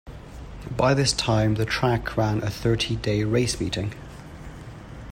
By 0.75 0.95
this 0.95 1.13
time 1.13 1.53
the 1.53 1.63
track 1.67 2.17
ran 2.17 2.41
a 2.41 2.49
thirty-day 2.49 3.23
race 3.23 3.61
meeting. 3.61 3.93